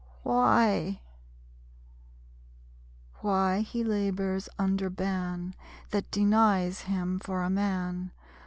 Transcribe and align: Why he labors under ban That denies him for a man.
Why 0.23 0.97
he 3.67 3.83
labors 3.83 4.49
under 4.57 4.89
ban 4.89 5.53
That 5.91 6.09
denies 6.09 6.79
him 6.81 7.19
for 7.19 7.43
a 7.43 7.51
man. 7.51 8.11